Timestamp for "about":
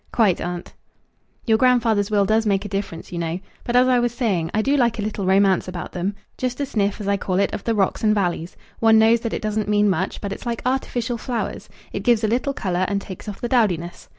5.67-5.91